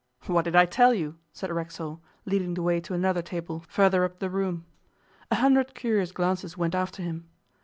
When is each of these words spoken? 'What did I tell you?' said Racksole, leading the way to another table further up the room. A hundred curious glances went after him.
'What 0.25 0.45
did 0.45 0.55
I 0.55 0.65
tell 0.65 0.95
you?' 0.95 1.19
said 1.31 1.51
Racksole, 1.51 2.01
leading 2.25 2.55
the 2.55 2.63
way 2.63 2.81
to 2.81 2.95
another 2.95 3.21
table 3.21 3.63
further 3.69 4.03
up 4.03 4.17
the 4.17 4.31
room. 4.31 4.65
A 5.29 5.35
hundred 5.35 5.75
curious 5.75 6.11
glances 6.11 6.57
went 6.57 6.73
after 6.73 7.03
him. 7.03 7.29